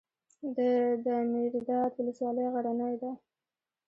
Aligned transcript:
د 0.55 0.57
دایمیرداد 1.05 1.91
ولسوالۍ 1.95 2.45
غرنۍ 2.53 2.95
ده 3.01 3.11